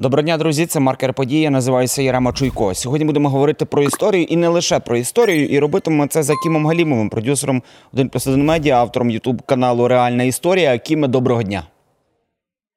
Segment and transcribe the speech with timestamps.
[0.00, 0.66] Доброго дня, друзі.
[0.66, 1.42] Це маркер події.
[1.42, 2.74] Я називаюся Ярема Чуйко.
[2.74, 5.46] Сьогодні будемо говорити про історію і не лише про історію.
[5.46, 10.24] І робитимемо це за Кімом Галімовим, продюсером 1 плюс 1 медіа, автором Ютуб каналу Реальна
[10.24, 10.78] історія.
[10.78, 11.62] Кіме, доброго дня.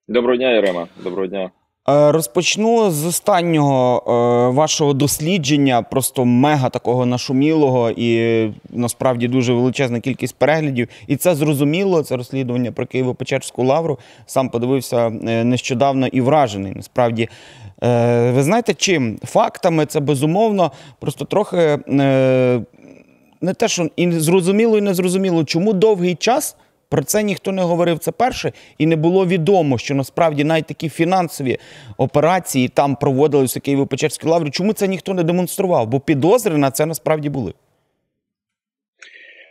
[0.08, 0.88] Доброго дня, Ірема.
[1.04, 1.52] Доброго дня.
[1.90, 10.00] Е, Розпочну з останнього е, вашого дослідження, просто мега такого нашумілого і насправді дуже величезна
[10.00, 10.88] кількість переглядів.
[11.08, 12.04] І це зрозуміло.
[12.04, 14.00] Це розслідування про Києво-Печерську лавру.
[14.26, 16.74] Сам подивився е, нещодавно і вражений.
[16.76, 17.30] Насправді,
[18.34, 21.80] ви знаєте, чим фактами це безумовно, просто трохи
[23.42, 26.56] не те, що і зрозуміло, і не зрозуміло, чому довгий час.
[26.92, 30.90] Про це ніхто не говорив це перше, і не було відомо, що насправді навіть такі
[30.90, 31.58] фінансові
[31.98, 34.50] операції там проводилися у Києво-Печерській лаврі.
[34.50, 35.88] Чому це ніхто не демонстрував?
[35.88, 37.54] Бо підозри на це насправді були.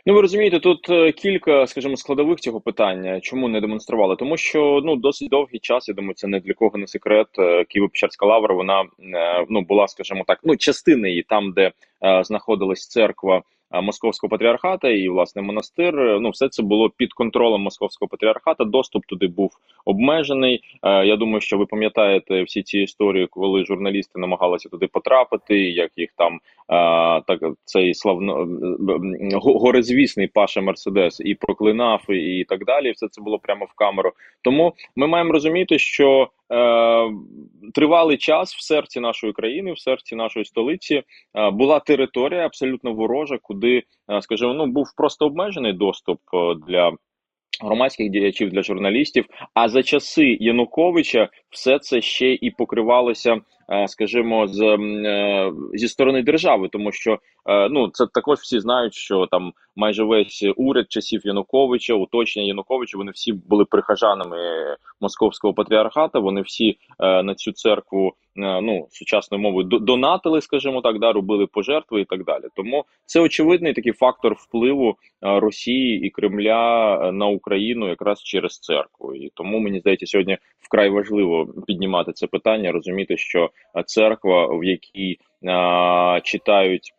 [0.05, 3.19] Ну, ви розумієте, тут е, кілька, скажімо, складових цього питання.
[3.19, 4.15] Чому не демонстрували?
[4.15, 5.87] Тому що ну досить довгий час.
[5.87, 7.27] Я думаю, це не для кого не секрет.
[7.39, 8.55] е, Києво-Печерська лавра.
[8.55, 11.71] Вона е, ну була, скажімо так, ну частина її там, де
[12.05, 13.41] е, знаходилась церква.
[13.73, 15.99] Е, Московського патріархата і власне монастир.
[15.99, 18.63] е, Ну, все це було під контролем московського патріархата.
[18.65, 19.51] Доступ туди був
[19.85, 20.61] обмежений.
[20.83, 25.91] Е, Я думаю, що ви пам'ятаєте всі ці історії, коли журналісти намагалися туди потрапити, як
[25.95, 26.39] їх там
[27.27, 28.47] так цей славно
[29.33, 32.91] го- горизвісний Паша Мерседес і проклинав, і, так далі.
[32.91, 34.11] Все це було прямо в камеру.
[34.41, 36.29] Тому ми маємо розуміти, що
[37.73, 41.03] тривалий час в серці нашої країни, в серці нашої столиці
[41.51, 46.91] була територія абсолютно ворожа, куди, е, скажімо, ну був просто обмежений доступ е, для.
[47.63, 53.41] Громадських діячів для журналістів, а за часи Януковича все це ще і покривалося,
[53.87, 57.19] скажімо, з е, зі сторони держави, тому що
[57.49, 62.97] е, ну це також всі знають, що там майже весь уряд часів Януковича, уточнення Януковича,
[62.97, 64.37] вони всі були прихожанами
[65.01, 66.19] московського патріархата.
[66.19, 71.47] Вони всі е, на цю церкву, е, ну сучасною мовою, донатили, скажімо так, да, робили
[71.47, 72.43] пожертви і так далі.
[72.55, 78.59] Тому це очевидний такий фактор впливу е, Росії і Кремля е, на Україну якраз через
[78.59, 79.15] церкву.
[79.15, 83.49] І тому мені здається, сьогодні вкрай важливо піднімати це питання, розуміти, що е,
[83.85, 85.17] церква, в якій
[86.23, 86.93] читають.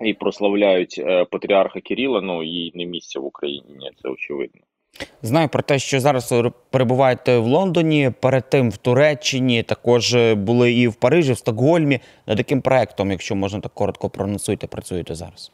[0.00, 4.60] І прославляють е, патріарха Кирила, ну їй не місце в Україні, це очевидно.
[5.22, 6.34] Знаю про те, що зараз
[6.70, 12.00] перебуваєте в Лондоні, перед тим в Туреччині, також е, були і в Парижі, в Стокгольмі.
[12.26, 15.52] Над яким проектом, якщо можна так коротко проносуйте, працюєте зараз?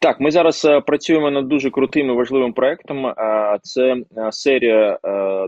[0.00, 3.06] Так, ми зараз е, працюємо над дуже крутим і важливим проектом.
[3.06, 3.14] Е,
[3.62, 4.98] Це е, серія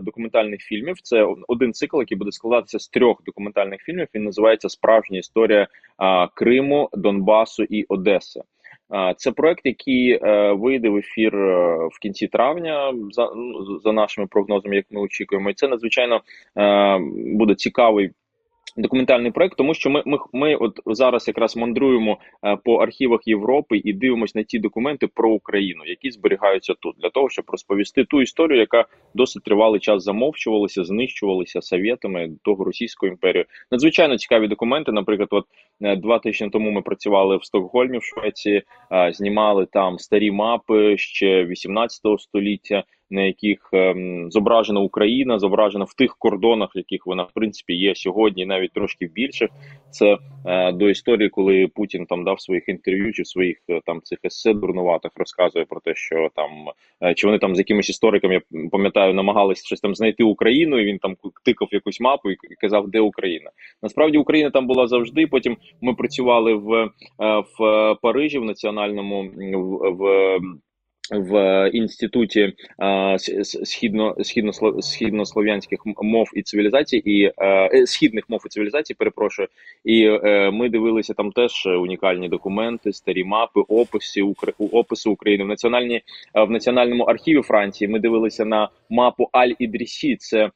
[0.03, 0.95] документальних фільмів.
[1.03, 4.07] Це один цикл, який буде складатися з трьох документальних фільмів.
[4.15, 5.67] Він називається Справжня історія
[6.35, 8.41] Криму, Донбасу і Одеси.
[9.17, 10.19] Це проект, який
[10.53, 11.31] вийде в ефір
[11.91, 15.49] в кінці травня, за, ну, за нашими прогнозами, як ми очікуємо.
[15.49, 16.21] І це надзвичайно
[17.15, 18.11] буде цікавий
[18.77, 23.81] документальний проект, тому що ми, ми, ми от зараз якраз мандруємо е, по архівах Європи
[23.83, 28.21] і дивимося на ті документи про Україну, які зберігаються тут, для того, щоб розповісти ту
[28.21, 33.45] історію, яка досить тривалий час замовчувалася, знищувалася совєтами того Російською імперією.
[33.71, 34.91] Надзвичайно цікаві документи.
[34.91, 35.45] Наприклад, от
[35.81, 40.97] е, два тижні тому ми працювали в Стокгольмі, в Швеції, е, знімали там старі мапи
[40.97, 42.83] ще 18 століття.
[43.11, 48.45] На яких ем, зображена Україна, зображена в тих кордонах, яких вона в принципі є сьогодні,
[48.45, 49.49] навіть трошки більших.
[49.89, 54.19] Це е, до історії, коли Путін там дав своїх інтерв'ю чи своїх е, там цих
[54.25, 56.49] есе дурнуватих розказує про те, що там
[57.03, 58.41] е, чи вони там з якимись істориками, я
[58.71, 62.89] пам'ятаю, намагались щось там знайти Україну, і він там тикав якусь мапу і і казав,
[62.89, 63.51] де Україна.
[63.83, 65.27] Насправді Україна там була завжди.
[65.27, 66.89] Потім ми працювали в, е,
[67.59, 69.91] в Парижі в національному в.
[69.91, 70.39] в
[71.11, 78.93] в інституті е, східно східно східнослов'янських мов і цивілізацій, і е, східних мов і цивілізацій,
[78.93, 79.47] перепрошую,
[79.85, 84.53] і е, ми дивилися там теж унікальні документи, старі мапи, описи Укра...
[84.59, 86.01] описи України в національній
[86.35, 87.87] в національному архіві Франції.
[87.87, 90.15] Ми дивилися на мапу Аль Ідрісі.
[90.15, 90.49] Це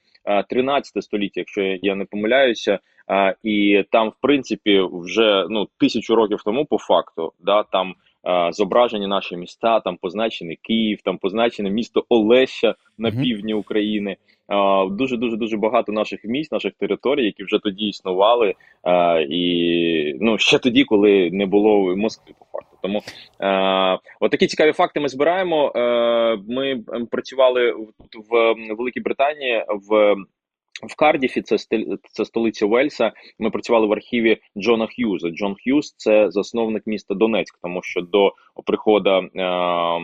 [0.49, 2.79] 13 століття, якщо я не помиляюся.
[3.08, 8.04] А, і там, в принципі, вже ну тисячу років тому, по факту, да там а,
[8.51, 14.17] зображені наші міста, там позначений Київ, там позначене місто Олеща на півдні України.
[14.91, 18.53] Дуже дуже дуже багато наших місць, наших територій, які вже тоді існували,
[19.29, 22.77] і ну ще тоді, коли не було Москви, по факту.
[22.81, 23.01] Тому
[23.41, 25.72] е, от такі цікаві факти ми збираємо.
[25.75, 27.87] Е, ми ем, працювали в,
[28.29, 30.16] в Великій Британії в
[30.83, 31.57] В Кардіфі це
[32.11, 33.11] це столиця Вельса.
[33.39, 35.29] Ми працювали в архіві Джона Х'юза.
[35.29, 38.33] Джон Х'юз це засновник міста Донецьк, тому що до
[38.66, 39.29] приходу е,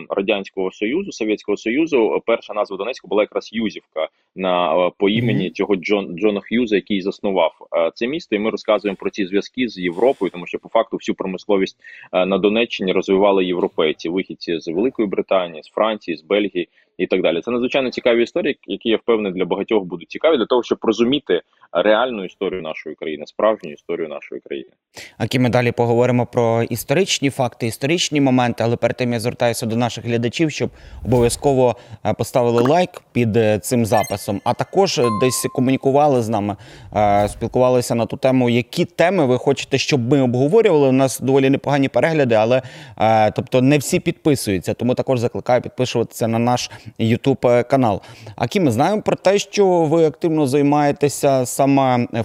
[0.08, 5.76] радянського союзу Совєтського Союзу перша назва Донецька була якраз Юзівка на е, по імені цього
[5.76, 8.36] Джон Джона Х'юза, який заснував е, це місто.
[8.36, 11.76] І ми розказуємо про ці зв'язки з Європою, тому що по факту всю промисловість
[12.12, 16.68] е, на Донеччині розвивали європейці, вихідці з Великої Британії, з Франції, з Бельгії
[16.98, 17.40] і так далі.
[17.40, 21.42] Це надзвичайно цікаві історії, які я впевнений для багатьох будуть цікаві для того, щоб розуміти
[21.72, 24.70] реальну історію нашої країни, справжню історію нашої країни.
[25.18, 29.76] Акі ми далі поговоримо про історичні факти, історичні моменти, але перед тим я звертаюся до
[29.76, 30.70] наших глядачів, щоб
[31.04, 31.76] обов'язково
[32.06, 36.56] е, поставили лайк під е, цим записом, а також десь комунікували з нами,
[36.96, 40.88] е, спілкувалися на ту тему, які теми ви хочете, щоб ми обговорювали.
[40.88, 42.62] У нас доволі непогані перегляди, але
[43.36, 44.74] тобто не всі підписуються.
[44.74, 46.70] Тому також закликаю підписуватися на наш
[47.00, 48.00] YouTube канал.
[48.36, 51.46] Акі ми знаємо про те, що ви активно займаєтеся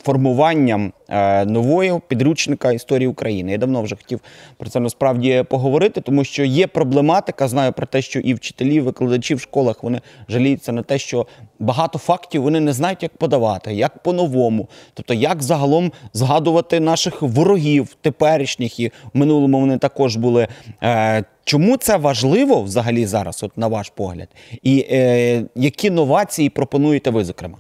[0.03, 3.51] формуванням е, нової підручника історії України.
[3.51, 4.19] Я давно вже хотів
[4.57, 7.47] про це насправді поговорити, тому що є проблематика.
[7.47, 11.27] Знаю про те, що і вчителі, і викладачі в школах вони жаліються на те, що
[11.59, 17.95] багато фактів вони не знають, як подавати, як по-новому, тобто як загалом згадувати наших ворогів
[18.01, 20.47] теперішніх і в минулому вони також були.
[20.83, 24.27] Е, Чому це важливо взагалі зараз, от на ваш погляд,
[24.63, 27.57] і е, які новації пропонуєте ви, зокрема?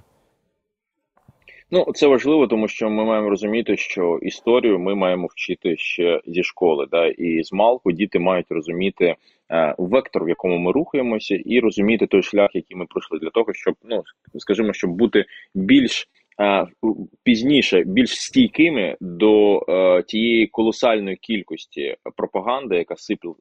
[1.71, 6.43] Ну, це важливо, тому що ми маємо розуміти, що історію ми маємо вчити ще зі
[6.43, 6.87] школи.
[6.91, 9.15] Да, І з малку діти мають розуміти
[9.51, 13.53] е, вектор, в якому ми рухаємося, і розуміти той шлях, який ми пройшли, для того,
[13.53, 14.03] щоб ну
[14.37, 15.25] скажімо, щоб бути
[15.55, 16.07] більш
[17.23, 23.33] пізніше більш стійкими до е, тієї колосальної кількості пропаганди, яка сипле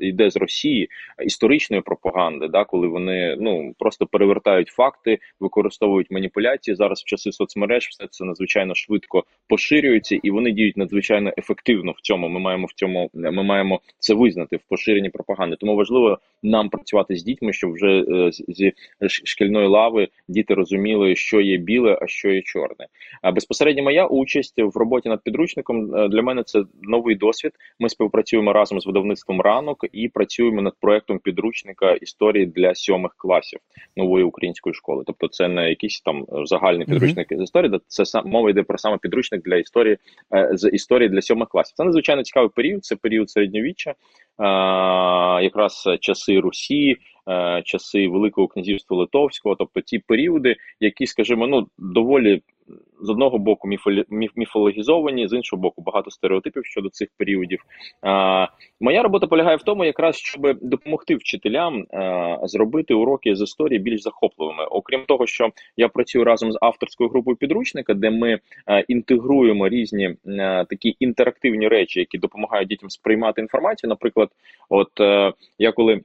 [0.00, 0.88] йде з Росії,
[1.24, 7.00] історичної пропаганди, да коли вони ну просто перевертають факти, використовують маніпуляції зараз.
[7.00, 12.28] В часи соцмереж все це надзвичайно швидко поширюється, і вони діють надзвичайно ефективно в цьому.
[12.28, 15.56] Ми маємо в цьому ми маємо це визнати в поширенні пропаганди.
[15.56, 18.72] Тому важливо нам працювати з дітьми, щоб вже е, зі
[19.08, 22.86] шкільної лави діти розуміли, що є біле, а що є чорне.
[23.22, 27.52] А безпосередньо моя участь в роботі над підручником е, для мене це новий досвід.
[27.78, 33.60] Ми співпрацюємо разом з видавництвом ранок і працюємо над проектом підручника історії для сьомих класів
[33.96, 35.04] нової української школи.
[35.06, 37.40] Тобто, це не якийсь там загальний підручник mm -hmm.
[37.40, 39.98] з історії, це сам мова йде про саме підручник для історії
[40.34, 41.74] е, з історії для сьомих класів.
[41.76, 42.84] Це надзвичайно цікавий період.
[42.84, 43.94] Це період середньовіччя,
[45.42, 46.96] якраз часи Русі.
[47.30, 52.42] Е, часи Великого князівства Литовського, тобто ті періоди, які, скажімо, ну доволі
[53.00, 53.68] з одного боку
[54.36, 57.60] міфологізовані, з іншого боку, багато стереотипів щодо цих періодів.
[58.02, 58.46] А,
[58.80, 64.02] Моя робота полягає в тому, якраз щоб допомогти вчителям а, зробити уроки з історії більш
[64.02, 64.64] захопливими.
[64.64, 70.16] Окрім того, що я працюю разом з авторською групою підручника, де ми а, інтегруємо різні
[70.40, 73.88] а, такі інтерактивні речі, які допомагають дітям сприймати інформацію.
[73.88, 74.28] Наприклад,
[74.68, 76.00] от а, я коли.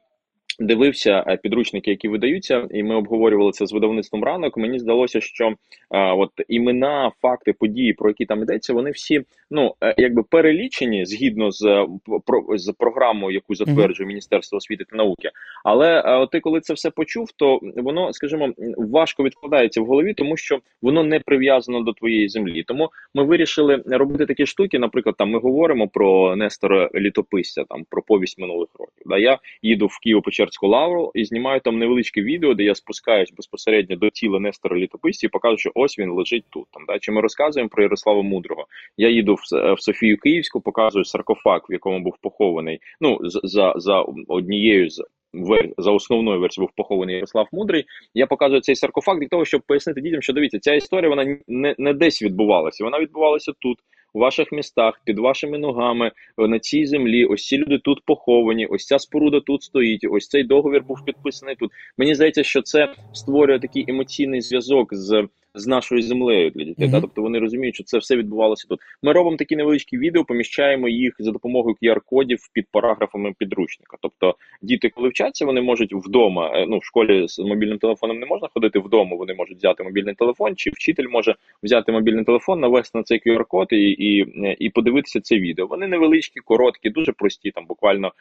[0.59, 4.57] Дивився е, підручники, які видаються, і ми обговорювали це з видавництвом ранок.
[4.57, 5.53] Мені здалося, що
[5.89, 9.21] а, е, от імена, факти, події, про які там йдеться, вони всі
[9.51, 11.87] ну е, якби перелічені згідно з
[12.25, 15.31] про з програмою, яку затверджує Міністерство освіти та науки.
[15.63, 20.37] Але а, ти, коли це все почув, то воно, скажімо, важко відкладається в голові, тому
[20.37, 22.63] що воно не прив'язано до твоєї землі.
[22.63, 24.79] Тому ми вирішили робити такі штуки.
[24.79, 29.03] Наприклад, там ми говоримо про Нестора Літописця, там про повість минулих років.
[29.05, 33.33] Да, я їду в Києво Печерську лавру і знімаю там невеличке відео, де я спускаюсь
[33.37, 36.67] безпосередньо до тіла Нестора Літописця і показую, що ось він лежить тут.
[36.71, 38.67] Там да чи ми розказуємо про Ярослава Мудрого?
[38.97, 42.79] Я їду в, в Софію Київську, показую саркофаг, в якому був похований.
[43.01, 45.03] Ну за за однією з
[45.77, 47.85] за основною версією був похований Ярослав Мудрий.
[48.13, 51.75] Я показую цей саркофаг для того, щоб пояснити дітям, що дивіться, ця історія вона не
[51.77, 53.77] не десь відбувалася, вона відбувалася тут
[54.15, 57.25] у ваших містах, під вашими ногами на цій землі.
[57.25, 58.65] Ось ці люди тут поховані.
[58.65, 60.07] Ось ця споруда тут стоїть.
[60.09, 61.71] Ось цей договір був підписаний тут.
[61.97, 66.85] Мені здається, що це створює такий емоційний зв'язок з з нашою землею для дітей.
[66.85, 66.91] Mm -hmm.
[66.91, 68.79] Та тобто вони розуміють, що це все відбувалося тут.
[69.03, 73.97] Ми робимо такі невеличкі відео, поміщаємо їх за допомогою QR-кодів під параграфами підручника.
[74.01, 76.51] Тобто діти, коли вчаться, вони можуть вдома.
[76.53, 79.15] Е, ну в школі з мобільним телефоном не можна ходити вдома.
[79.15, 83.67] Вони можуть взяти мобільний телефон, чи вчитель може взяти мобільний телефон, навести на цей QR-код
[83.71, 84.25] і і,
[84.59, 85.67] і подивитися це відео.
[85.67, 88.11] Вони невеличкі, короткі, дуже прості, там буквально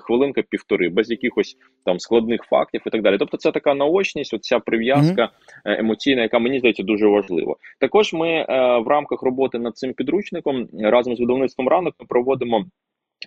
[0.00, 3.18] хвилинка півтори, без якихось там складних фактів і так далі.
[3.18, 5.80] Тобто, це така наочність, оця прив'язка mm -hmm.
[5.80, 7.56] емоційна, яка мені здається дуже важливо.
[7.78, 8.44] Також ми е,
[8.78, 12.64] в рамках роботи над цим підручником разом з видавництвом ранок ми проводимо.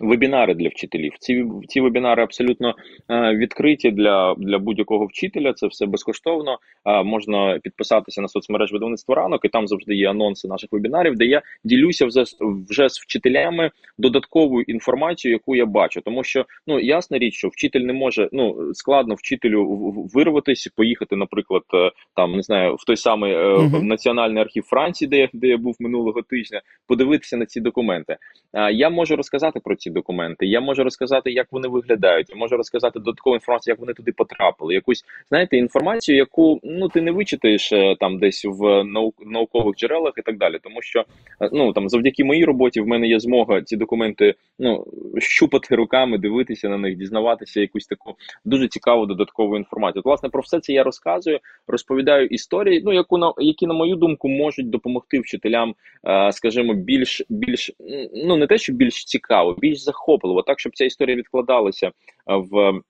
[0.00, 1.12] Вебінари для вчителів.
[1.18, 2.74] Ці ці вебінари абсолютно
[3.10, 5.52] е, відкриті для для будь-якого вчителя.
[5.52, 6.58] Це все безкоштовно.
[6.84, 11.24] Е, можна підписатися на соцмереж видавництва ранок, і там завжди є анонси наших вебінарів, де
[11.24, 12.24] я ділюся вже,
[12.70, 16.00] вже з вчителями додатковою інформацією, яку я бачу.
[16.00, 19.66] Тому що ну ясна річ, що вчитель не може ну складно вчителю
[20.14, 25.08] вирватися, поїхати, наприклад, е, там не знаю, в той самий е, uh національний архів Франції,
[25.08, 28.16] де я де я був минулого тижня, подивитися на ці документи.
[28.52, 30.46] Е, я можу розказати про ці документи.
[30.46, 32.30] Я можу розказати, як вони виглядають.
[32.30, 34.74] Я можу розказати додаткову інформацію, як вони туди потрапили.
[34.74, 40.12] Якусь знаєте, інформацію, яку ну ти не вичитаєш е, там десь в наук наукових джерелах
[40.18, 40.58] і так далі.
[40.62, 41.04] Тому що
[41.40, 44.86] е, ну там завдяки моїй роботі в мене є змога ці документи ну
[45.18, 48.14] щупати руками, дивитися на них, дізнаватися якусь таку
[48.44, 50.00] дуже цікаву додаткову інформацію.
[50.00, 51.38] От, власне про все це я розказую,
[51.68, 52.82] розповідаю історії.
[52.84, 55.74] Ну яку на які на мою думку можуть допомогти вчителям,
[56.06, 57.72] е, скажімо, більш більш
[58.14, 61.90] ну не те, що більш цікаво, більш захопливо, так щоб ця історія відкладалася
[62.26, 62.80] в.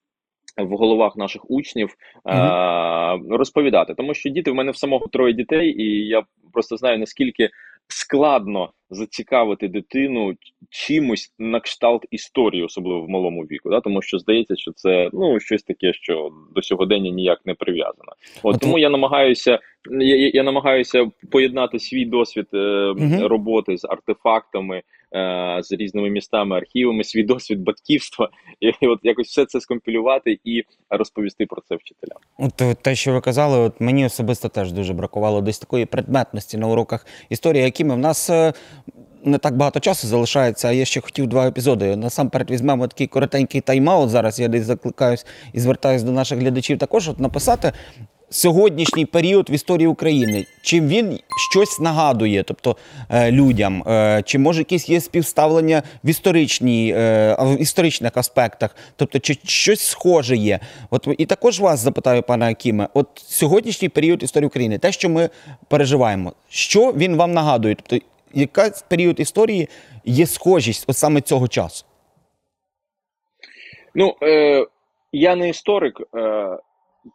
[0.56, 3.36] В головах наших учнів mm -hmm.
[3.36, 6.22] розповідати, тому що діти в мене в самого троє дітей, і я
[6.52, 7.50] просто знаю наскільки
[7.88, 10.34] складно зацікавити дитину
[10.70, 13.70] чимось на кшталт історії, особливо в малому віку.
[13.70, 13.80] Да?
[13.80, 18.12] Тому що здається, що це ну щось таке, що до сьогодення ніяк не прив'язано.
[18.42, 19.58] От тому я намагаюся.
[20.00, 23.28] Я я намагаюся поєднати свій досвід е, угу.
[23.28, 24.82] роботи з артефактами, е,
[25.62, 28.28] з різними містами, архівами, свій досвід батьківства,
[28.60, 32.18] і, і от якось все це скомпілювати і розповісти про це вчителям.
[32.38, 36.66] От те, що ви казали, от мені особисто теж дуже бракувало десь такої предметності на
[36.66, 38.30] уроках історії, якими в нас.
[38.30, 38.52] Е,
[39.26, 41.96] не так багато часу залишається, а я ще хотів два епізоди.
[41.96, 44.08] Насамперед візьмемо такий коротенький тайм-аут.
[44.08, 47.72] Зараз я десь закликаюсь і звертаюся до наших глядачів також от написати
[48.30, 50.46] сьогоднішній період в історії України.
[50.62, 51.18] Чи він
[51.50, 52.76] щось нагадує, тобто
[53.10, 59.18] е, людям, е, чи може якісь є співставлення в історичній, е, в історичних аспектах, тобто,
[59.18, 60.60] чи щось схоже є?
[60.90, 65.30] От і також вас запитаю, пане Акіме, от сьогоднішній період історії України, те, що ми
[65.68, 67.74] переживаємо, що він вам нагадує?
[67.74, 69.68] Тобто, яка період історії
[70.04, 71.84] є схожість от саме цього часу?
[73.94, 74.66] Ну, е,
[75.12, 76.00] я не історик.
[76.16, 76.58] Е,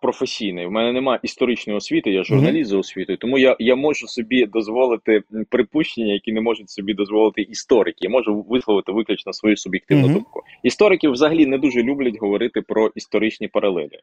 [0.01, 0.65] професійний.
[0.65, 5.23] В мене немає історичної освіти, я журналіст за освітою, тому я я можу собі дозволити
[5.49, 7.97] припущення, які не можуть собі дозволити історики.
[8.01, 10.43] Я можу висловити виключно свою суб'єктивну думку.
[10.63, 13.99] Історики взагалі не дуже люблять говорити про історичні паралелі.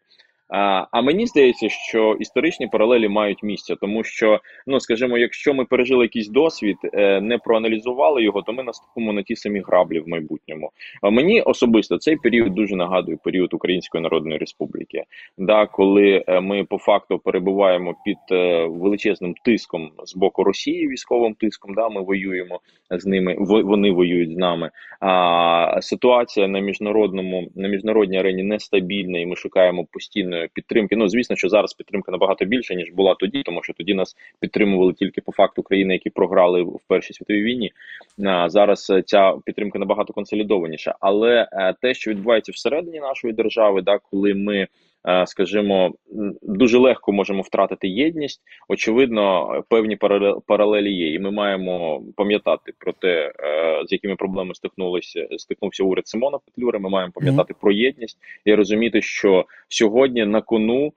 [0.48, 6.04] А мені здається, що історичні паралелі мають місце, тому що, ну скажімо, якщо ми пережили
[6.04, 10.70] якийсь досвід, е, не проаналізували його, то ми наступимо на ті самі граблі в майбутньому.
[11.02, 15.04] А мені особисто цей період дуже нагадує період Української Народної Республіки,
[15.38, 21.34] да, коли е, ми по факту перебуваємо під е, величезним тиском з боку Росії, військовим
[21.34, 22.60] тиском, да, ми воюємо
[22.90, 24.70] з ними, вони воюють з нами.
[25.00, 30.96] А ситуація на міжнародному на міжнародній арені нестабільна, і ми шукаємо постійно підтримки.
[30.96, 34.92] Ну звісно, що зараз підтримка набагато більше ніж була тоді, тому що тоді нас підтримували
[34.92, 37.72] тільки по факту країни, які програли в першій світовій війні.
[38.26, 40.94] А зараз е, ця підтримка набагато консолідованіша.
[41.00, 44.66] Але е, те, що відбувається всередині нашої держави, да, коли ми.
[45.08, 45.94] Е, скажімо,
[46.42, 48.40] дуже легко можемо втратити єдність.
[48.68, 49.96] Очевидно, певні
[50.46, 53.32] паралелі є, і ми маємо пам'ятати про те,
[53.88, 56.78] з якими проблемами стикнулися стикнувся уряд Симона Петлюри.
[56.78, 57.60] Ми маємо пам'ятати mm -hmm.
[57.60, 60.92] про єдність і розуміти, що сьогодні на кону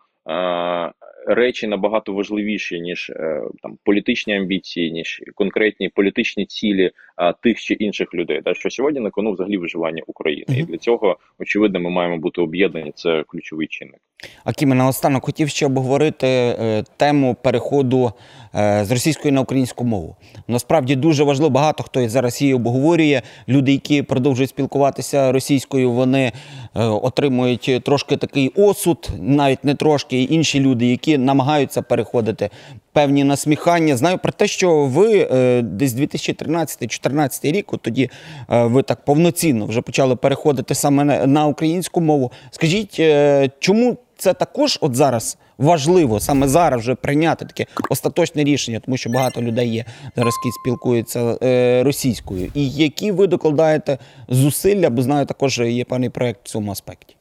[1.27, 7.73] речі набагато важливіші ніж е, там політичні амбіції, ніж конкретні політичні цілі а, тих чи
[7.73, 8.41] інших людей.
[8.41, 10.61] Та що сьогодні на кону взагалі виживання України, mm -hmm.
[10.61, 12.91] і для цього очевидно ми маємо бути об'єднані.
[12.95, 13.99] Це ключовий чинник.
[14.43, 18.11] Акіме, наостанок хотів ще обговорити е, тему переходу
[18.55, 20.15] е, з російської на українську мову.
[20.47, 23.21] Насправді дуже важливо, багато хто зараз її обговорює.
[23.47, 26.31] Люди, які продовжують спілкуватися російською, вони
[26.75, 30.23] е, отримують трошки такий осуд, навіть не трошки.
[30.23, 32.49] Інші люди, які намагаються переходити
[32.93, 33.97] певні насміхання.
[33.97, 38.09] Знаю про те, що ви е, десь 2013-2014 рік, тоді
[38.49, 42.31] е, ви так повноцінно вже почали переходити саме на, на українську мову.
[42.51, 45.37] Скажіть, е, чому це також от зараз?
[45.57, 49.85] Важливо саме зараз вже прийняти таке остаточне рішення, тому що багато людей є
[50.15, 52.51] зараз, які спілкуються е, російською.
[52.53, 53.97] І які ви докладаєте
[54.27, 57.15] зусилля, бо знаю, також є певний проект в цьому аспекті.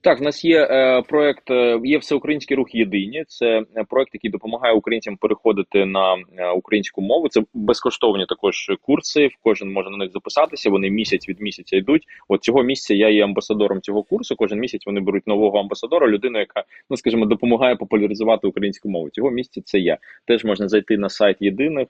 [0.00, 3.24] Так, в нас є е, проект, е, є всеукраїнський рух єдині.
[3.28, 7.28] Це е, проект, який допомагає українцям переходити на е, українську мову.
[7.28, 9.28] Це безкоштовні також курси.
[9.42, 10.70] Кожен може на них записатися.
[10.70, 12.02] Вони місяць від місяця йдуть.
[12.28, 14.36] От цього місяця я є амбасадором цього курсу.
[14.36, 19.10] Кожен місяць вони беруть нового амбасадора, людину, яка ну скажімо, допомагає популяризувати українську мову.
[19.10, 19.98] Цього місяця це я.
[20.26, 21.88] Теж можна зайти на сайт єдиних,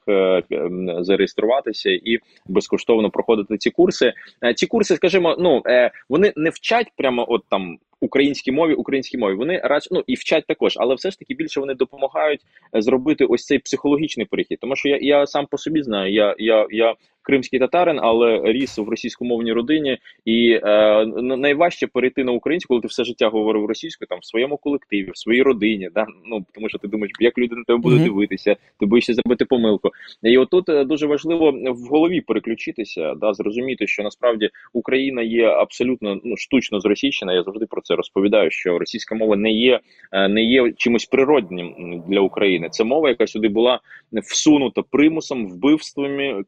[1.00, 4.12] зареєструватися і безкоштовно проходити ці курси.
[4.56, 5.62] Ці курси, скажімо, ну
[6.08, 7.78] вони не вчать прямо от там.
[8.00, 11.60] Українській мові, українській мові вони радше ну і вчать також, але все ж таки більше
[11.60, 12.40] вони допомагають
[12.76, 14.58] е, зробити ось цей психологічний перехід.
[14.60, 18.78] Тому що я, я сам по собі знаю, я, я, я кримський татарин, але ріс
[18.78, 24.08] в російськомовній родині, і е, найважче перейти на українську, коли ти все життя говорив російською
[24.08, 25.88] там в своєму колективі, в своїй родині.
[25.94, 26.06] Да?
[26.24, 28.08] Ну тому що ти думаєш, як люди на тебе будуть Мгм.
[28.08, 29.90] дивитися, ти боїшся зробити помилку.
[30.22, 36.20] І отут е, дуже важливо в голові переключитися, да, зрозуміти, що насправді Україна є абсолютно
[36.24, 37.32] ну штучно зросійщена.
[37.32, 38.50] Я завжди про це розповідаю.
[38.50, 39.80] Що російська мова не є
[40.12, 42.68] е, не є чимось природнім для України.
[42.70, 43.80] Це мова, яка сюди була
[44.12, 46.44] всунута примусом, вбивствами,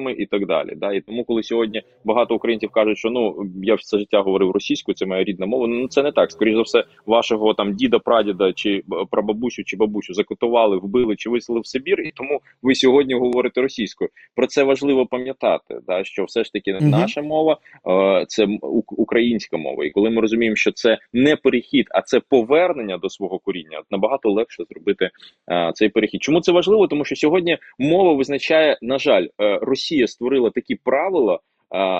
[0.00, 0.74] катуваннями і так далі.
[0.76, 0.92] Да?
[0.92, 5.06] І тому, коли сьогодні багато українців кажуть, що ну я все життя говорив російською, це
[5.06, 5.66] моя рідна мова.
[5.66, 6.30] Ну це не так.
[6.30, 11.60] Скоріше за все, вашого там діда, прадіда чи прабабусю чи бабусю закатували, вбили чи виселили
[11.60, 14.10] в Сибір, і тому ви сьогодні говорите російською.
[14.36, 15.78] Про це важливо пам'ятати.
[15.86, 16.04] Да?
[16.04, 17.58] Що все ж таки наша мова
[18.28, 18.48] це
[18.90, 19.84] українська мова.
[19.84, 24.30] І коли ми розуміємо, що це не перехід, а це повернення до свого коріння, набагато
[24.30, 25.10] легше зробити
[25.74, 26.22] цей перехід.
[26.22, 26.86] Чому це важливо?
[26.86, 29.58] Тому що сьогодні мова визначає, на жаль, е,
[29.90, 31.40] Росія створила такі правила.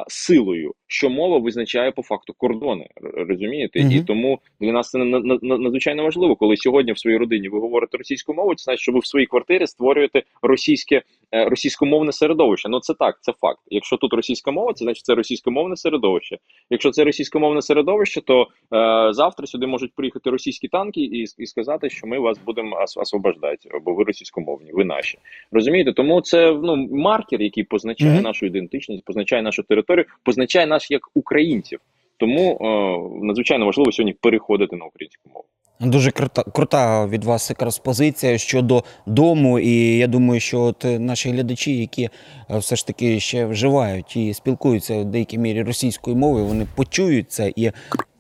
[0.09, 3.93] Силою, що мова визначає по факту кордони, розумієте, Мгм.
[3.93, 7.49] і тому для нас це на- на- на- надзвичайно важливо, коли сьогодні в своїй родині
[7.49, 11.03] ви говорите російською мовою, це значить, що ви в своїй квартирі створюєте російське
[11.35, 12.69] е, російськомовне середовище.
[12.69, 13.61] Ну це так, це факт.
[13.69, 16.39] Якщо тут російська мова, це значить це російськомовне середовище.
[16.71, 21.91] Якщо це російськомовне середовище, то е, завтра сюди можуть приїхати російські танки і, і сказати,
[21.91, 25.19] що ми вас будемо освобождати, бо ви російськомовні, ви наші.
[25.53, 25.93] Розумієте?
[25.93, 28.23] Тому це ну маркер, який позначає Мгм.
[28.23, 31.81] нашу ідентичність, позначає нашу територію, позначає нас як українців.
[32.17, 35.45] Тому е, надзвичайно важливо сьогодні переходити на українську мову.
[35.81, 39.59] Дуже крута, крута від вас якраз позиція щодо дому.
[39.59, 42.11] І я думаю, що от е, наші глядачі, які е,
[42.59, 47.53] все ж таки ще вживають і спілкуються в деякій мірі російською мовою, вони почують це
[47.57, 47.71] і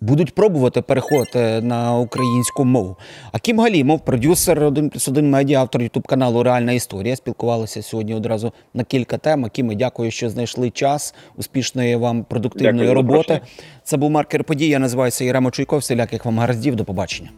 [0.00, 2.96] будуть пробувати переходити на українську мову.
[3.32, 7.16] Акім Галімов, продюсер 1 плюс 1 медіа, автор ютуб каналу Реальна історія.
[7.16, 9.44] Спілкувалися сьогодні одразу на кілька тем.
[9.44, 11.14] Акіме, дякую, що знайшли час.
[11.36, 13.40] Успішної вам продуктивної Дякую роботи.
[13.84, 14.68] Це був маркер подій.
[14.68, 15.78] Я називаюся Єрема Чуйков.
[15.78, 16.76] Всіляких вам гараздів.
[16.76, 17.30] До побачення.